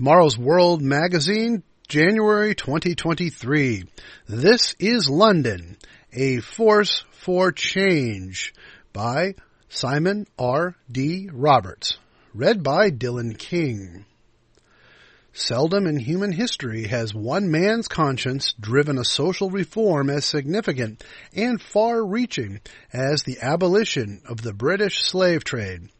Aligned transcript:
Tomorrow's 0.00 0.38
World 0.38 0.80
Magazine, 0.80 1.62
January 1.86 2.54
2023. 2.54 3.84
This 4.26 4.74
is 4.78 5.10
London, 5.10 5.76
a 6.10 6.38
force 6.38 7.04
for 7.10 7.52
change 7.52 8.54
by 8.94 9.34
Simon 9.68 10.26
R. 10.38 10.74
D. 10.90 11.28
Roberts. 11.30 11.98
Read 12.32 12.62
by 12.62 12.90
Dylan 12.90 13.36
King. 13.36 14.06
Seldom 15.34 15.86
in 15.86 15.98
human 15.98 16.32
history 16.32 16.84
has 16.86 17.14
one 17.14 17.50
man's 17.50 17.86
conscience 17.86 18.54
driven 18.58 18.96
a 18.96 19.04
social 19.04 19.50
reform 19.50 20.08
as 20.08 20.24
significant 20.24 21.04
and 21.36 21.60
far-reaching 21.60 22.62
as 22.90 23.24
the 23.24 23.36
abolition 23.42 24.22
of 24.26 24.40
the 24.40 24.54
British 24.54 25.02
slave 25.02 25.44
trade. 25.44 25.90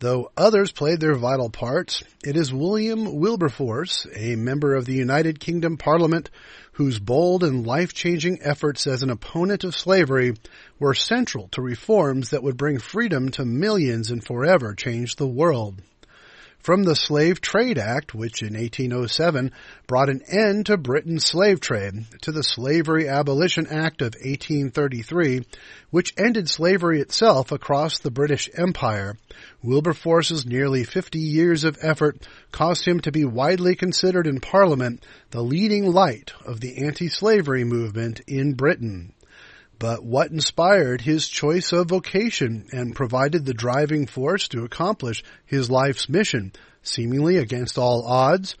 Though 0.00 0.32
others 0.34 0.72
played 0.72 0.98
their 0.98 1.14
vital 1.14 1.50
parts, 1.50 2.02
it 2.24 2.34
is 2.34 2.54
William 2.54 3.20
Wilberforce, 3.20 4.06
a 4.16 4.34
member 4.34 4.74
of 4.74 4.86
the 4.86 4.94
United 4.94 5.38
Kingdom 5.38 5.76
Parliament, 5.76 6.30
whose 6.72 6.98
bold 6.98 7.44
and 7.44 7.66
life-changing 7.66 8.38
efforts 8.42 8.86
as 8.86 9.02
an 9.02 9.10
opponent 9.10 9.62
of 9.62 9.76
slavery 9.76 10.32
were 10.78 10.94
central 10.94 11.48
to 11.48 11.60
reforms 11.60 12.30
that 12.30 12.42
would 12.42 12.56
bring 12.56 12.78
freedom 12.78 13.30
to 13.32 13.44
millions 13.44 14.10
and 14.10 14.24
forever 14.24 14.74
change 14.74 15.16
the 15.16 15.28
world 15.28 15.82
from 16.60 16.82
the 16.82 16.94
Slave 16.94 17.40
Trade 17.40 17.78
Act, 17.78 18.14
which 18.14 18.42
in 18.42 18.54
1807 18.54 19.52
brought 19.86 20.08
an 20.08 20.22
end 20.30 20.66
to 20.66 20.76
Britain's 20.76 21.24
slave 21.24 21.60
trade, 21.60 22.04
to 22.22 22.32
the 22.32 22.42
Slavery 22.42 23.08
Abolition 23.08 23.66
Act 23.66 24.02
of 24.02 24.14
1833, 24.14 25.42
which 25.90 26.14
ended 26.18 26.48
slavery 26.48 27.00
itself 27.00 27.50
across 27.50 27.98
the 27.98 28.10
British 28.10 28.50
Empire. 28.54 29.16
Wilberforce's 29.62 30.44
nearly 30.44 30.84
50 30.84 31.18
years 31.18 31.64
of 31.64 31.78
effort 31.82 32.26
caused 32.52 32.86
him 32.86 33.00
to 33.00 33.12
be 33.12 33.24
widely 33.24 33.74
considered 33.74 34.26
in 34.26 34.40
Parliament 34.40 35.04
the 35.30 35.42
leading 35.42 35.90
light 35.90 36.32
of 36.44 36.60
the 36.60 36.84
anti-slavery 36.84 37.64
movement 37.64 38.20
in 38.26 38.54
Britain 38.54 39.12
but 39.80 40.04
what 40.04 40.30
inspired 40.30 41.00
his 41.00 41.26
choice 41.26 41.72
of 41.72 41.88
vocation 41.88 42.66
and 42.70 42.94
provided 42.94 43.46
the 43.46 43.54
driving 43.54 44.06
force 44.06 44.46
to 44.48 44.62
accomplish 44.62 45.24
his 45.46 45.70
life's 45.70 46.06
mission, 46.06 46.52
seemingly 46.82 47.38
against 47.38 47.78
all 47.78 48.04
odds? 48.06 48.56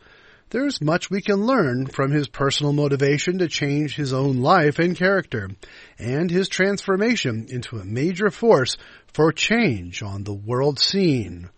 There's 0.48 0.80
much 0.80 1.10
we 1.10 1.20
can 1.20 1.46
learn 1.46 1.86
from 1.88 2.10
his 2.10 2.26
personal 2.26 2.72
motivation 2.72 3.38
to 3.38 3.48
change 3.48 3.94
his 3.94 4.14
own 4.14 4.38
life 4.38 4.78
and 4.78 4.96
character, 4.96 5.50
and 5.98 6.30
his 6.30 6.48
transformation 6.48 7.48
into 7.50 7.76
a 7.76 7.84
major 7.84 8.30
force 8.30 8.78
for 9.12 9.30
change 9.30 10.02
on 10.02 10.24
the 10.24 10.32
world 10.32 10.78
scene. 10.78 11.50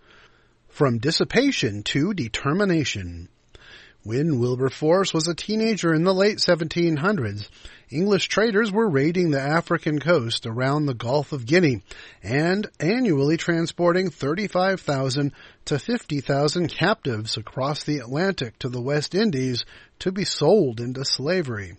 From 0.70 0.98
dissipation 0.98 1.84
to 1.84 2.12
determination. 2.14 3.28
When 4.04 4.40
Wilberforce 4.40 5.14
was 5.14 5.28
a 5.28 5.34
teenager 5.34 5.94
in 5.94 6.02
the 6.02 6.12
late 6.12 6.38
1700s, 6.38 7.48
English 7.88 8.26
traders 8.26 8.72
were 8.72 8.90
raiding 8.90 9.30
the 9.30 9.40
African 9.40 10.00
coast 10.00 10.44
around 10.44 10.86
the 10.86 10.94
Gulf 10.94 11.30
of 11.30 11.46
Guinea 11.46 11.84
and 12.20 12.68
annually 12.80 13.36
transporting 13.36 14.10
35,000 14.10 15.30
to 15.66 15.78
50,000 15.78 16.66
captives 16.68 17.36
across 17.36 17.84
the 17.84 17.98
Atlantic 17.98 18.58
to 18.58 18.68
the 18.68 18.82
West 18.82 19.14
Indies 19.14 19.64
to 20.00 20.10
be 20.10 20.24
sold 20.24 20.80
into 20.80 21.04
slavery. 21.04 21.76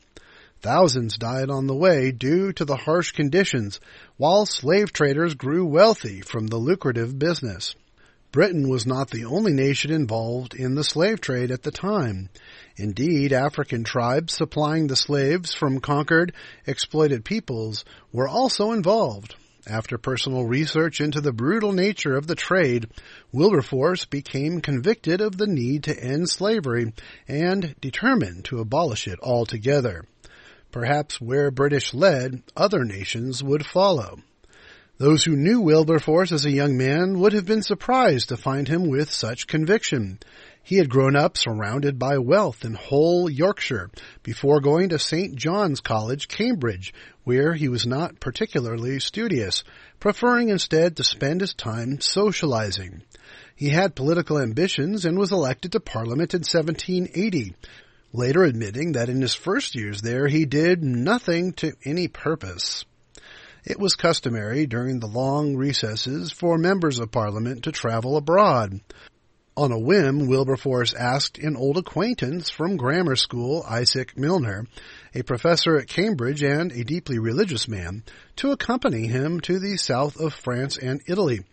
Thousands 0.62 1.18
died 1.18 1.50
on 1.50 1.68
the 1.68 1.76
way 1.76 2.14
due 2.14 2.54
to 2.54 2.64
the 2.64 2.78
harsh 2.78 3.12
conditions, 3.12 3.82
while 4.16 4.46
slave 4.46 4.94
traders 4.94 5.34
grew 5.34 5.66
wealthy 5.66 6.22
from 6.22 6.48
the 6.48 6.56
lucrative 6.56 7.20
business. 7.20 7.76
Britain 8.34 8.68
was 8.68 8.88
not 8.88 9.12
the 9.12 9.26
only 9.26 9.54
nation 9.54 9.92
involved 9.92 10.56
in 10.56 10.74
the 10.74 10.84
slave 10.84 11.22
trade 11.22 11.52
at 11.52 11.62
the 11.62 11.70
time. 11.70 12.30
Indeed, 12.76 13.32
African 13.32 13.84
tribes 13.84 14.34
supplying 14.34 14.88
the 14.88 14.96
slaves 14.96 15.54
from 15.54 15.80
conquered, 15.80 16.34
exploited 16.66 17.24
peoples 17.24 17.86
were 18.12 18.28
also 18.28 18.72
involved. 18.72 19.36
After 19.68 20.00
personal 20.00 20.46
research 20.48 21.00
into 21.00 21.22
the 21.22 21.32
brutal 21.32 21.74
nature 21.74 22.18
of 22.18 22.26
the 22.26 22.34
trade, 22.34 22.88
Wilberforce 23.32 24.06
became 24.06 24.62
convicted 24.62 25.22
of 25.22 25.38
the 25.38 25.46
need 25.46 25.84
to 25.84 26.04
end 26.04 26.28
slavery 26.28 26.92
and 27.28 27.76
determined 27.82 28.46
to 28.46 28.62
abolish 28.62 29.08
it 29.08 29.20
altogether. 29.22 30.06
Perhaps 30.72 31.22
where 31.22 31.52
British 31.52 31.94
led, 31.94 32.42
other 32.58 32.84
nations 32.84 33.44
would 33.44 33.64
follow. 33.64 34.18
Those 35.04 35.26
who 35.26 35.36
knew 35.36 35.60
Wilberforce 35.60 36.32
as 36.32 36.46
a 36.46 36.50
young 36.50 36.78
man 36.78 37.20
would 37.20 37.34
have 37.34 37.46
been 37.46 37.62
surprised 37.62 38.30
to 38.30 38.38
find 38.38 38.70
him 38.70 38.88
with 38.88 39.12
such 39.12 39.48
conviction. 39.48 40.20
He 40.64 40.78
had 40.78 40.90
grown 40.90 41.18
up 41.18 41.36
surrounded 41.36 42.00
by 42.00 42.20
wealth 42.20 42.64
in 42.64 42.76
Hull 42.76 43.30
Yorkshire, 43.30 43.90
before 44.24 44.62
going 44.62 44.88
to 44.88 44.98
St. 45.00 45.36
John's 45.36 45.82
College, 45.82 46.30
Cambridge, 46.30 46.94
where 47.26 47.54
he 47.54 47.68
was 47.68 47.86
not 47.86 48.22
particularly 48.22 49.02
studious, 49.02 49.66
preferring 50.00 50.48
instead 50.48 50.96
to 50.96 51.04
spend 51.04 51.42
his 51.42 51.54
time 51.54 52.00
socializing. 52.00 53.02
He 53.58 53.72
had 53.72 53.96
political 53.96 54.40
ambitions 54.40 55.04
and 55.04 55.18
was 55.18 55.34
elected 55.34 55.74
to 55.74 55.82
Parliament 55.82 56.34
in 56.34 56.46
1780, 56.46 57.54
later 58.14 58.46
admitting 58.46 58.94
that 58.94 59.10
in 59.10 59.20
his 59.20 59.36
first 59.36 59.76
years 59.76 60.02
there 60.02 60.30
he 60.30 60.46
did 60.46 60.82
nothing 60.82 61.52
to 61.56 61.74
any 61.84 62.08
purpose. 62.08 62.86
It 63.66 63.80
was 63.80 63.96
customary 63.96 64.66
during 64.66 65.00
the 65.00 65.08
long 65.08 65.56
recesses 65.56 66.32
for 66.32 66.58
members 66.58 67.00
of 67.00 67.12
Parliament 67.12 67.64
to 67.64 67.72
travel 67.72 68.18
abroad. 68.18 68.82
On 69.56 69.72
a 69.72 69.80
whim, 69.80 70.28
Wilberforce 70.28 70.94
asked 70.94 71.38
an 71.38 71.56
old 71.56 71.78
acquaintance 71.78 72.50
from 72.50 72.76
grammar 72.76 73.16
school, 73.16 73.64
Isaac 73.70 74.18
Milner, 74.18 74.66
a 75.14 75.22
professor 75.22 75.78
at 75.78 75.88
Cambridge 75.88 76.44
and 76.44 76.72
a 76.72 76.84
deeply 76.84 77.20
religious 77.20 77.68
man, 77.68 78.04
to 78.38 78.52
accompany 78.52 79.08
him 79.08 79.40
to 79.42 79.60
the 79.60 79.78
south 79.78 80.20
of 80.20 80.34
France 80.34 80.78
and 80.78 81.02
Italy. 81.08 81.46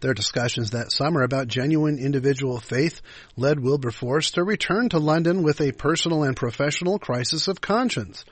Their 0.00 0.14
discussions 0.14 0.70
that 0.70 0.90
summer 0.90 1.22
about 1.22 1.46
genuine 1.46 1.98
individual 1.98 2.58
faith 2.58 3.02
led 3.36 3.60
Wilberforce 3.60 4.32
to 4.32 4.42
return 4.42 4.88
to 4.88 4.98
London 4.98 5.44
with 5.44 5.60
a 5.60 5.70
personal 5.70 6.24
and 6.24 6.34
professional 6.34 6.98
crisis 6.98 7.46
of 7.46 7.60
conscience. 7.60 8.24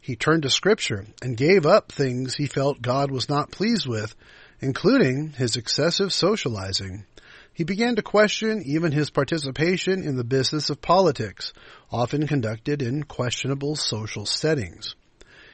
He 0.00 0.16
turned 0.16 0.44
to 0.44 0.50
scripture 0.50 1.06
and 1.20 1.36
gave 1.36 1.66
up 1.66 1.90
things 1.90 2.34
he 2.34 2.46
felt 2.46 2.82
God 2.82 3.10
was 3.10 3.28
not 3.28 3.50
pleased 3.50 3.86
with, 3.86 4.14
including 4.60 5.30
his 5.30 5.56
excessive 5.56 6.12
socializing. 6.12 7.04
He 7.52 7.64
began 7.64 7.96
to 7.96 8.02
question 8.02 8.62
even 8.66 8.92
his 8.92 9.10
participation 9.10 10.02
in 10.02 10.16
the 10.16 10.24
business 10.24 10.68
of 10.68 10.82
politics, 10.82 11.52
often 11.90 12.26
conducted 12.26 12.82
in 12.82 13.04
questionable 13.04 13.76
social 13.76 14.26
settings. 14.26 14.94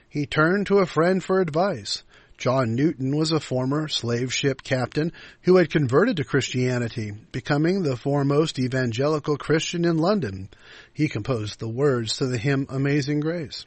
He 0.09 0.27
turned 0.27 0.67
to 0.67 0.79
a 0.79 0.87
friend 0.87 1.23
for 1.23 1.41
advice. 1.41 2.03
John 2.37 2.75
Newton 2.75 3.17
was 3.17 3.31
a 3.31 3.39
former 3.39 3.87
slave 3.87 4.35
ship 4.35 4.65
captain 4.65 5.13
who 5.43 5.57
had 5.57 5.71
converted 5.71 6.17
to 6.17 6.25
Christianity, 6.25 7.13
becoming 7.31 7.83
the 7.83 7.97
foremost 7.97 8.59
evangelical 8.59 9.37
Christian 9.37 9.85
in 9.85 9.99
London. 9.99 10.51
He 10.93 11.09
composed 11.09 11.61
the 11.61 11.69
words 11.69 12.17
to 12.17 12.27
the 12.27 12.37
hymn 12.37 12.67
Amazing 12.69 13.21
Grace. 13.21 13.65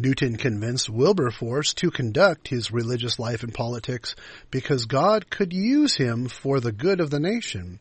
Newton 0.00 0.36
convinced 0.36 0.88
Wilberforce 0.88 1.74
to 1.74 1.90
conduct 1.90 2.48
his 2.48 2.72
religious 2.72 3.18
life 3.18 3.44
in 3.44 3.52
politics 3.52 4.14
because 4.50 4.86
God 4.86 5.28
could 5.28 5.52
use 5.52 5.94
him 5.94 6.28
for 6.28 6.58
the 6.58 6.72
good 6.72 7.00
of 7.00 7.10
the 7.10 7.20
nation. 7.20 7.80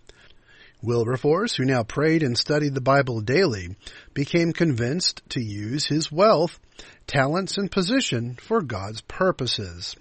Wilberforce, 0.81 1.56
who 1.56 1.66
now 1.66 1.84
prayed 1.84 2.24
and 2.24 2.38
studied 2.38 2.74
the 2.74 2.81
Bible 2.81 3.22
daily, 3.22 3.75
became 4.13 4.53
convinced 4.53 5.22
to 5.30 5.41
use 5.41 5.85
his 5.85 6.12
wealth, 6.12 6.59
talents, 7.07 7.57
and 7.57 7.72
position 7.72 8.36
for 8.36 8.62
God's 8.62 9.01
purposes. 9.01 9.96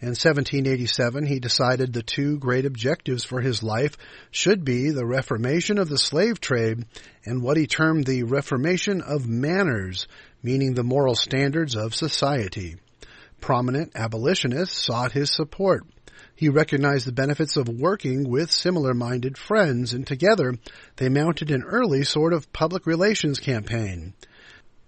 In 0.00 0.08
1787, 0.08 1.24
he 1.24 1.38
decided 1.38 1.92
the 1.92 2.02
two 2.02 2.38
great 2.38 2.66
objectives 2.66 3.24
for 3.24 3.40
his 3.40 3.62
life 3.62 3.96
should 4.30 4.64
be 4.64 4.90
the 4.90 5.06
reformation 5.06 5.78
of 5.78 5.88
the 5.88 5.96
slave 5.96 6.40
trade 6.40 6.84
and 7.24 7.42
what 7.42 7.56
he 7.56 7.66
termed 7.66 8.04
the 8.04 8.24
reformation 8.24 9.00
of 9.00 9.26
manners, 9.26 10.06
meaning 10.44 10.74
the 10.74 10.84
moral 10.84 11.16
standards 11.16 11.74
of 11.74 11.94
society. 11.94 12.76
Prominent 13.40 13.92
abolitionists 13.96 14.84
sought 14.84 15.12
his 15.12 15.34
support. 15.34 15.82
He 16.36 16.48
recognized 16.48 17.06
the 17.06 17.12
benefits 17.12 17.56
of 17.56 17.68
working 17.68 18.28
with 18.28 18.50
similar-minded 18.50 19.38
friends, 19.38 19.92
and 19.92 20.06
together 20.06 20.54
they 20.96 21.08
mounted 21.08 21.50
an 21.50 21.62
early 21.62 22.04
sort 22.04 22.32
of 22.32 22.52
public 22.52 22.86
relations 22.86 23.40
campaign. 23.40 24.14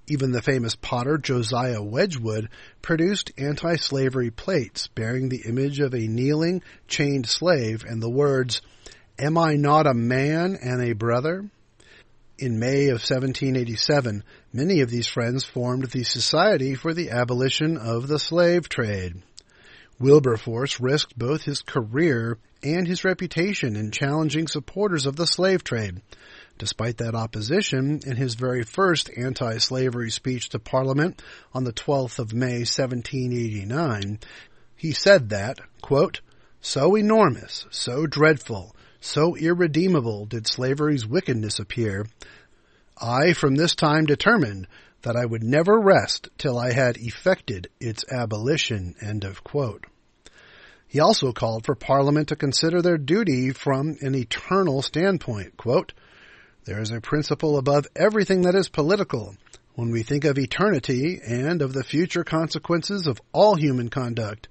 Even 0.09 0.31
the 0.31 0.43
famous 0.43 0.77
potter 0.77 1.19
Josiah 1.19 1.83
Wedgwood 1.83 2.49
produced 2.83 3.33
anti-slavery 3.39 4.31
plates 4.31 4.87
bearing 4.89 5.29
the 5.29 5.43
image 5.47 5.81
of 5.81 5.95
a 5.95 6.07
kneeling, 6.07 6.63
chained 6.87 7.27
slave 7.27 7.85
and 7.85 8.03
the 8.03 8.11
words, 8.11 8.61
Am 9.19 9.39
I 9.39 9.55
not 9.55 9.87
a 9.87 9.95
man 9.95 10.57
and 10.61 10.83
a 10.83 10.93
brother? 10.93 11.51
In 12.39 12.59
May 12.59 12.89
of 12.89 13.01
1787, 13.01 14.23
many 14.53 14.83
of 14.83 14.91
these 14.91 15.09
friends 15.09 15.45
formed 15.45 15.87
the 15.87 16.03
Society 16.03 16.75
for 16.75 16.93
the 16.93 17.09
Abolition 17.09 17.79
of 17.79 18.09
the 18.09 18.19
Slave 18.19 18.69
Trade. 18.69 19.23
Wilberforce 19.99 20.79
risked 20.79 21.19
both 21.19 21.45
his 21.45 21.63
career 21.63 22.37
and 22.63 22.87
his 22.87 23.05
reputation 23.05 23.75
in 23.75 23.91
challenging 23.91 24.49
supporters 24.49 25.07
of 25.07 25.17
the 25.17 25.27
slave 25.27 25.65
trade. 25.65 26.03
Despite 26.59 26.99
that 26.99 27.15
opposition, 27.15 28.01
in 28.05 28.17
his 28.17 28.35
very 28.35 28.65
first 28.65 29.09
anti-slavery 29.17 30.11
speech 30.11 30.51
to 30.51 30.59
Parliament 30.59 31.23
on 31.55 31.65
the 31.65 31.73
12th 31.73 32.19
of 32.19 32.35
May 32.35 32.67
1789, 32.67 34.19
he 34.77 34.93
said 34.93 35.31
that, 35.31 35.59
quote, 35.81 36.21
so 36.61 36.97
enormous, 36.97 37.65
so 37.71 38.07
dreadful, 38.07 38.76
so 39.01 39.37
irredeemable 39.37 40.27
did 40.27 40.47
slavery's 40.47 41.07
wickedness 41.07 41.59
appear, 41.59 42.07
I 43.01 43.33
from 43.33 43.55
this 43.55 43.75
time 43.75 44.07
determined 44.07 44.67
that 45.03 45.17
I 45.17 45.25
would 45.25 45.43
never 45.43 45.79
rest 45.79 46.29
till 46.39 46.59
I 46.59 46.73
had 46.73 46.97
effected 46.97 47.69
its 47.81 48.05
abolition. 48.11 48.95
He 50.89 51.01
also 51.01 51.33
called 51.33 51.67
for 51.67 51.75
Parliament 51.75 52.29
to 52.29 52.37
consider 52.37 52.81
their 52.81 52.99
duty 52.99 53.53
from 53.53 53.97
an 54.01 54.15
eternal 54.15 54.83
standpoint. 54.83 55.57
Quote, 55.57 55.93
there 56.65 56.81
is 56.81 56.91
a 56.91 57.01
principle 57.01 57.59
above 57.59 57.87
everything 57.95 58.43
that 58.43 58.57
is 58.57 58.69
political. 58.69 59.37
When 59.75 59.91
we 59.91 60.03
think 60.03 60.25
of 60.25 60.39
eternity 60.39 61.21
and 61.25 61.61
of 61.61 61.73
the 61.73 61.85
future 61.85 62.25
consequences 62.25 63.07
of 63.07 63.21
all 63.33 63.55
human 63.55 63.91
conduct, 63.91 64.49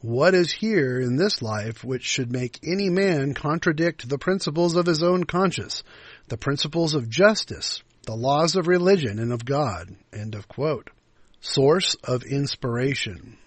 what 0.00 0.34
is 0.34 0.52
here 0.52 1.00
in 1.00 1.16
this 1.16 1.40
life 1.42 1.82
which 1.82 2.04
should 2.04 2.30
make 2.30 2.60
any 2.62 2.90
man 2.90 3.34
contradict 3.34 4.08
the 4.08 4.18
principles 4.18 4.76
of 4.76 4.86
his 4.86 5.02
own 5.02 5.24
conscience, 5.24 5.82
the 6.28 6.36
principles 6.36 6.94
of 6.94 7.08
justice, 7.08 7.82
the 8.02 8.14
laws 8.14 8.56
of 8.56 8.68
religion 8.68 9.18
and 9.18 9.32
of 9.32 9.44
God? 9.44 9.94
End 10.12 10.34
of 10.34 10.48
quote. 10.48 10.90
Source 11.40 11.94
of 12.04 12.24
inspiration. 12.24 13.38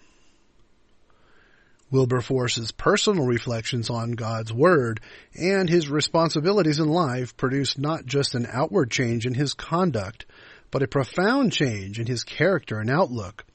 Wilberforce's 1.92 2.72
personal 2.72 3.26
reflections 3.26 3.90
on 3.90 4.12
God's 4.12 4.54
Word 4.54 5.02
and 5.34 5.68
his 5.68 5.90
responsibilities 5.90 6.80
in 6.80 6.88
life 6.88 7.36
produced 7.36 7.80
not 7.80 8.06
just 8.06 8.36
an 8.36 8.48
outward 8.52 8.92
change 8.92 9.26
in 9.26 9.34
his 9.34 9.54
conduct, 9.54 10.26
but 10.72 10.84
a 10.84 10.88
profound 10.88 11.52
change 11.52 12.00
in 12.00 12.06
his 12.06 12.24
character 12.24 12.80
and 12.80 12.90
outlook. 12.92 13.46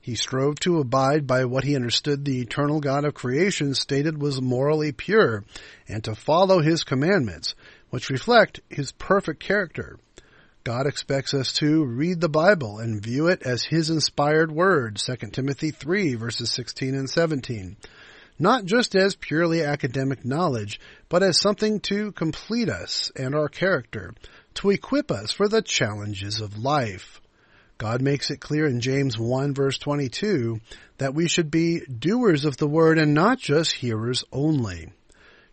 He 0.00 0.14
strove 0.14 0.58
to 0.60 0.78
abide 0.78 1.26
by 1.26 1.44
what 1.44 1.64
he 1.64 1.76
understood 1.76 2.24
the 2.24 2.40
eternal 2.40 2.80
God 2.80 3.04
of 3.04 3.14
creation 3.14 3.74
stated 3.74 4.20
was 4.20 4.40
morally 4.40 4.92
pure, 4.92 5.44
and 5.86 6.02
to 6.04 6.14
follow 6.14 6.60
his 6.60 6.84
commandments, 6.84 7.54
which 7.90 8.08
reflect 8.08 8.60
his 8.70 8.92
perfect 8.92 9.40
character. 9.40 9.98
God 10.62 10.86
expects 10.86 11.32
us 11.32 11.52
to 11.54 11.84
read 11.84 12.20
the 12.20 12.28
Bible 12.28 12.78
and 12.78 13.02
view 13.02 13.28
it 13.28 13.42
as 13.42 13.64
His 13.64 13.88
inspired 13.88 14.52
word, 14.52 14.96
2 14.96 15.30
Timothy 15.30 15.70
3 15.70 16.14
verses 16.16 16.50
16 16.50 16.94
and 16.94 17.08
17. 17.08 17.76
Not 18.38 18.66
just 18.66 18.94
as 18.94 19.16
purely 19.16 19.62
academic 19.62 20.22
knowledge, 20.22 20.78
but 21.08 21.22
as 21.22 21.40
something 21.40 21.80
to 21.80 22.12
complete 22.12 22.68
us 22.68 23.10
and 23.16 23.34
our 23.34 23.48
character, 23.48 24.14
to 24.54 24.70
equip 24.70 25.10
us 25.10 25.32
for 25.32 25.48
the 25.48 25.62
challenges 25.62 26.40
of 26.40 26.58
life. 26.58 27.22
God 27.80 28.02
makes 28.02 28.28
it 28.30 28.42
clear 28.42 28.66
in 28.66 28.82
James 28.82 29.18
1 29.18 29.54
verse 29.54 29.78
22 29.78 30.60
that 30.98 31.14
we 31.14 31.28
should 31.28 31.50
be 31.50 31.80
doers 31.80 32.44
of 32.44 32.58
the 32.58 32.68
word 32.68 32.98
and 32.98 33.14
not 33.14 33.38
just 33.38 33.72
hearers 33.72 34.22
only. 34.30 34.92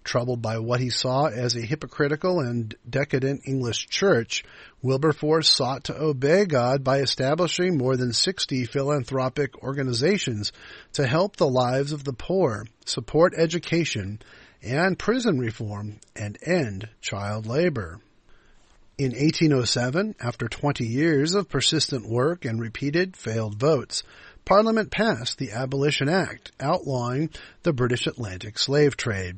Troubled 0.04 0.42
by 0.42 0.60
what 0.60 0.82
he 0.82 0.90
saw 0.90 1.28
as 1.28 1.56
a 1.56 1.62
hypocritical 1.62 2.42
and 2.42 2.76
decadent 2.90 3.44
English 3.46 3.88
church, 3.88 4.44
Wilberforce 4.82 5.48
sought 5.48 5.86
to 5.86 5.98
obey 5.98 6.44
God 6.44 6.84
by 6.84 7.00
establishing 7.00 7.78
more 7.78 7.96
than 7.96 8.12
60 8.12 8.66
philanthropic 8.66 9.64
organizations 9.64 10.52
to 10.94 11.08
help 11.08 11.38
the 11.38 11.48
lives 11.48 11.94
of 11.94 12.04
the 12.04 12.12
poor, 12.12 12.66
support 12.86 13.36
education 13.38 14.20
and 14.62 15.00
prison 15.00 15.40
reform, 15.40 16.02
and 16.14 16.38
end 16.46 16.90
child 17.00 17.46
labor. 17.46 18.02
In 19.00 19.12
1807, 19.12 20.16
after 20.20 20.48
20 20.48 20.84
years 20.84 21.36
of 21.36 21.48
persistent 21.48 22.10
work 22.10 22.46
and 22.46 22.60
repeated 22.60 23.16
failed 23.16 23.60
votes, 23.60 24.02
Parliament 24.44 24.90
passed 24.90 25.38
the 25.38 25.52
Abolition 25.52 26.10
Act 26.10 26.52
outlawing 26.60 27.30
the 27.62 27.74
British 27.74 28.08
Atlantic 28.08 28.58
slave 28.58 28.98
trade. 28.98 29.38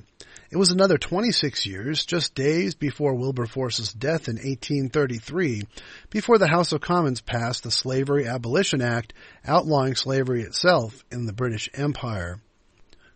It 0.50 0.56
was 0.56 0.71
another 0.71 0.97
26 0.97 1.65
years, 1.65 2.06
just 2.06 2.35
days 2.35 2.73
before 2.73 3.15
Wilberforce's 3.15 3.91
death 3.91 4.29
in 4.29 4.35
1833, 4.35 5.63
before 6.09 6.38
the 6.38 6.47
House 6.47 6.71
of 6.71 6.79
Commons 6.79 7.19
passed 7.19 7.63
the 7.63 7.69
Slavery 7.69 8.25
Abolition 8.27 8.81
Act 8.81 9.11
outlawing 9.45 9.95
slavery 9.95 10.44
itself 10.44 11.03
in 11.11 11.25
the 11.25 11.33
British 11.33 11.69
Empire. 11.73 12.39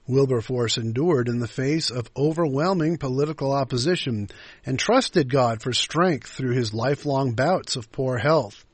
Wilberforce 0.07 0.77
endured 0.77 1.29
in 1.29 1.39
the 1.39 1.47
face 1.47 1.89
of 1.89 2.11
overwhelming 2.17 2.97
political 2.97 3.53
opposition 3.53 4.29
and 4.65 4.77
trusted 4.77 5.31
God 5.31 5.61
for 5.61 5.71
strength 5.71 6.29
through 6.29 6.55
his 6.55 6.73
lifelong 6.73 7.33
bouts 7.33 7.75
of 7.75 7.91
poor 7.91 8.17
health. 8.17 8.65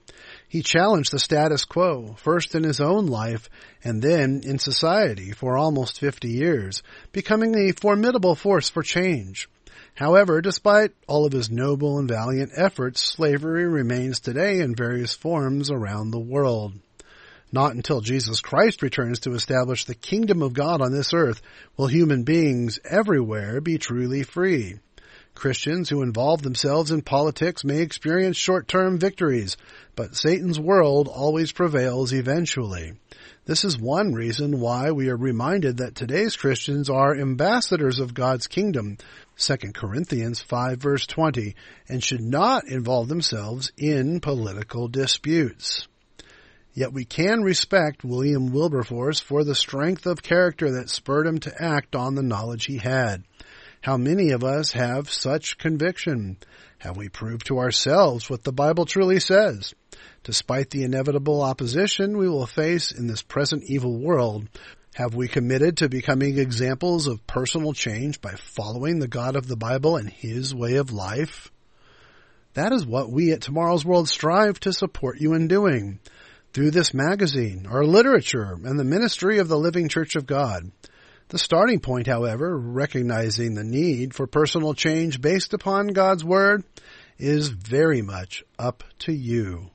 He 0.47 0.63
challenged 0.63 1.11
the 1.11 1.19
status 1.19 1.65
quo, 1.65 2.15
first 2.17 2.55
in 2.55 2.63
his 2.63 2.79
own 2.79 3.05
life 3.05 3.49
and 3.83 4.01
then 4.01 4.41
in 4.43 4.57
society 4.57 5.31
for 5.31 5.57
almost 5.57 5.99
50 5.99 6.27
years, 6.27 6.81
becoming 7.11 7.55
a 7.55 7.73
formidable 7.73 8.33
force 8.33 8.69
for 8.69 8.81
change. 8.81 9.47
However, 9.93 10.41
despite 10.41 10.93
all 11.07 11.25
of 11.25 11.33
his 11.33 11.51
noble 11.51 11.99
and 11.99 12.07
valiant 12.07 12.51
efforts, 12.55 13.01
slavery 13.01 13.67
remains 13.67 14.19
today 14.19 14.59
in 14.59 14.73
various 14.73 15.13
forms 15.13 15.69
around 15.69 16.09
the 16.09 16.19
world. 16.19 16.73
Not 17.51 17.73
until 17.73 18.01
Jesus 18.01 18.41
Christ 18.41 18.83
returns 18.83 19.19
to 19.21 19.33
establish 19.33 19.85
the 19.85 19.95
kingdom 19.95 20.43
of 20.43 20.53
God 20.53 20.81
on 20.81 20.91
this 20.91 21.13
earth 21.13 21.41
will 21.77 21.87
human 21.87 22.23
beings 22.23 22.79
everywhere 22.87 23.59
be 23.59 23.79
truly 23.79 24.21
free. 24.21 24.79
Christians 25.33 25.89
who 25.89 26.01
involve 26.01 26.41
themselves 26.41 26.91
in 26.91 27.01
politics 27.01 27.63
may 27.63 27.81
experience 27.81 28.35
short-term 28.35 28.99
victories, 28.99 29.57
but 29.95 30.15
Satan's 30.15 30.59
world 30.59 31.07
always 31.07 31.51
prevails 31.51 32.13
eventually. 32.13 32.93
This 33.45 33.63
is 33.63 33.79
one 33.79 34.13
reason 34.13 34.59
why 34.59 34.91
we 34.91 35.09
are 35.09 35.17
reminded 35.17 35.77
that 35.77 35.95
today's 35.95 36.35
Christians 36.35 36.89
are 36.89 37.17
ambassadors 37.17 37.99
of 37.99 38.13
God's 38.13 38.47
kingdom, 38.47 38.97
2 39.37 39.55
Corinthians 39.73 40.39
5 40.41 40.77
verse 40.77 41.07
20, 41.07 41.55
and 41.87 42.03
should 42.03 42.21
not 42.21 42.67
involve 42.67 43.07
themselves 43.07 43.71
in 43.77 44.19
political 44.19 44.87
disputes. 44.87 45.87
Yet 46.79 46.93
we 46.93 47.03
can 47.03 47.41
respect 47.41 48.05
William 48.05 48.53
Wilberforce 48.53 49.19
for 49.19 49.43
the 49.43 49.53
strength 49.53 50.05
of 50.05 50.23
character 50.23 50.71
that 50.71 50.89
spurred 50.89 51.27
him 51.27 51.37
to 51.39 51.61
act 51.61 51.93
on 51.93 52.15
the 52.15 52.23
knowledge 52.23 52.67
he 52.67 52.77
had. 52.77 53.25
How 53.81 53.97
many 53.97 54.31
of 54.31 54.45
us 54.45 54.71
have 54.71 55.09
such 55.09 55.57
conviction? 55.57 56.37
Have 56.77 56.95
we 56.95 57.09
proved 57.09 57.47
to 57.47 57.59
ourselves 57.59 58.29
what 58.29 58.45
the 58.45 58.53
Bible 58.53 58.85
truly 58.85 59.19
says? 59.19 59.73
Despite 60.23 60.69
the 60.69 60.83
inevitable 60.83 61.41
opposition 61.41 62.17
we 62.17 62.29
will 62.29 62.45
face 62.45 62.93
in 62.93 63.07
this 63.07 63.23
present 63.23 63.65
evil 63.65 63.99
world, 63.99 64.47
have 64.95 65.13
we 65.13 65.27
committed 65.27 65.75
to 65.79 65.89
becoming 65.89 66.37
examples 66.37 67.07
of 67.07 67.27
personal 67.27 67.73
change 67.73 68.21
by 68.21 68.35
following 68.35 68.99
the 68.99 69.09
God 69.09 69.35
of 69.35 69.49
the 69.49 69.57
Bible 69.57 69.97
and 69.97 70.09
His 70.09 70.55
way 70.55 70.75
of 70.75 70.93
life? 70.93 71.51
That 72.53 72.71
is 72.71 72.85
what 72.85 73.11
we 73.11 73.33
at 73.33 73.41
Tomorrow's 73.41 73.83
World 73.83 74.07
strive 74.07 74.61
to 74.61 74.71
support 74.71 75.19
you 75.19 75.33
in 75.33 75.49
doing 75.49 75.99
through 76.53 76.71
this 76.71 76.93
magazine, 76.93 77.67
our 77.69 77.85
literature, 77.85 78.57
and 78.63 78.79
the 78.79 78.83
ministry 78.83 79.39
of 79.39 79.47
the 79.47 79.57
Living 79.57 79.87
Church 79.87 80.15
of 80.15 80.25
God. 80.25 80.71
The 81.29 81.37
starting 81.37 81.79
point, 81.79 82.07
however, 82.07 82.57
recognizing 82.57 83.53
the 83.53 83.63
need 83.63 84.15
for 84.15 84.25
personal 84.25 84.73
change 84.73 85.21
based 85.21 85.53
upon 85.53 85.87
God's 85.87 86.23
Word, 86.23 86.63
is 87.19 87.49
very 87.49 88.01
much 88.01 88.43
up 88.57 88.83
to 88.99 89.13
you. 89.13 89.69